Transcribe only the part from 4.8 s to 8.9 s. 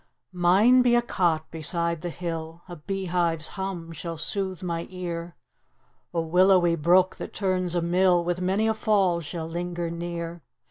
ear; A willowy brook, that turns a mill, With many a